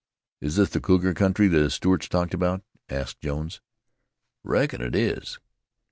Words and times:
"Is 0.39 0.55
this 0.55 0.71
the 0.71 0.79
cougar 0.79 1.13
country 1.13 1.47
the 1.47 1.69
Stewarts 1.69 2.07
talked 2.09 2.33
about?" 2.33 2.63
asked 2.89 3.19
Jones. 3.21 3.61
"Reckon 4.43 4.81
it 4.81 4.95
is. 4.95 5.37